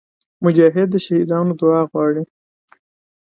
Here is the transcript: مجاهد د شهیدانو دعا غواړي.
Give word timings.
مجاهد 0.43 0.87
د 0.91 0.95
شهیدانو 1.05 1.53
دعا 1.59 1.81
غواړي. 1.91 2.23